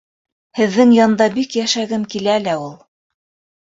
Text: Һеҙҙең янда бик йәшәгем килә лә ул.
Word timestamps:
Һеҙҙең 0.59 0.95
янда 0.95 1.29
бик 1.37 1.59
йәшәгем 1.63 2.09
килә 2.17 2.43
лә 2.51 2.61
ул. 2.67 2.77